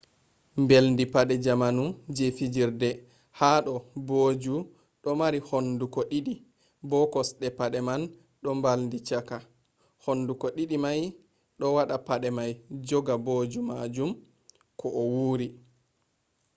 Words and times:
mbeldi 0.61 1.03
pade 1.13 1.35
jamanu 1.45 1.83
je 2.15 2.25
fijirde 2.37 2.89
ha 3.39 3.49
do 3.65 3.75
booju 4.07 4.55
do 5.01 5.09
marii 5.19 5.45
hunduko 5.49 5.99
di'di 6.09 6.35
bo 6.89 6.97
kosde 7.13 7.47
pade 7.59 7.79
man 7.87 8.01
do 8.43 8.49
mbaldi 8.59 8.97
chaka. 9.07 9.37
hunduko 10.03 10.45
di'di 10.55 10.77
mai 10.83 11.01
do 11.59 11.65
wada 11.75 11.95
pade 12.07 12.29
mai 12.37 12.51
joga 12.87 13.15
booju 13.25 13.59
majum 13.69 14.11
ko 14.79 14.87
a 15.01 15.03
wuri 15.13 15.47